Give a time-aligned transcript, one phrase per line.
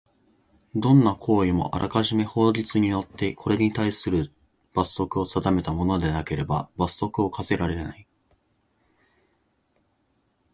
[0.75, 4.31] どんな行為もあらかじめ法律によってこれにたいする
[4.73, 8.07] 罰則を定めたものでなければ刑罰を科せられない。